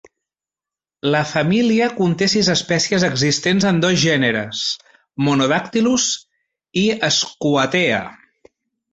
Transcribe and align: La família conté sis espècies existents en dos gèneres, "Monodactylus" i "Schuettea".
La 1.15 1.19
família 1.31 1.89
conté 1.97 2.27
sis 2.31 2.47
espècies 2.53 3.05
existents 3.07 3.67
en 3.71 3.81
dos 3.83 3.97
gèneres, 4.03 4.61
"Monodactylus" 5.27 6.07
i 6.85 6.87
"Schuettea". 7.19 8.01